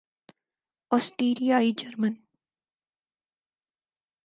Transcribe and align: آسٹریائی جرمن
آسٹریائی 0.91 1.71
جرمن 1.79 2.13